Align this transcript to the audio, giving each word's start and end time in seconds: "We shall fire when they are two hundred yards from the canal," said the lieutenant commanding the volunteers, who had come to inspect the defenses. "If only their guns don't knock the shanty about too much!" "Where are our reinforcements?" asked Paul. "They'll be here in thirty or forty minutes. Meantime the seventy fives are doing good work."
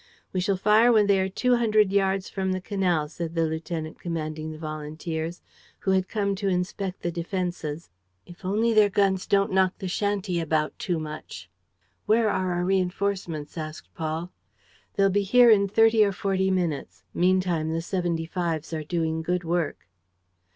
"We 0.33 0.39
shall 0.39 0.57
fire 0.57 0.91
when 0.91 1.05
they 1.05 1.19
are 1.19 1.29
two 1.29 1.57
hundred 1.57 1.91
yards 1.93 2.27
from 2.27 2.53
the 2.53 2.59
canal," 2.59 3.07
said 3.07 3.35
the 3.35 3.45
lieutenant 3.45 3.99
commanding 3.99 4.51
the 4.51 4.57
volunteers, 4.57 5.43
who 5.81 5.91
had 5.91 6.09
come 6.09 6.33
to 6.37 6.47
inspect 6.47 7.03
the 7.03 7.11
defenses. 7.11 7.91
"If 8.25 8.43
only 8.43 8.73
their 8.73 8.89
guns 8.89 9.27
don't 9.27 9.51
knock 9.51 9.77
the 9.77 9.87
shanty 9.87 10.39
about 10.39 10.79
too 10.79 10.97
much!" 10.97 11.51
"Where 12.07 12.31
are 12.31 12.49
our 12.53 12.65
reinforcements?" 12.65 13.59
asked 13.59 13.93
Paul. 13.93 14.31
"They'll 14.95 15.11
be 15.11 15.21
here 15.21 15.51
in 15.51 15.67
thirty 15.67 16.03
or 16.03 16.13
forty 16.13 16.49
minutes. 16.49 17.03
Meantime 17.13 17.71
the 17.71 17.83
seventy 17.83 18.25
fives 18.25 18.73
are 18.73 18.83
doing 18.83 19.21
good 19.21 19.43
work." 19.43 19.87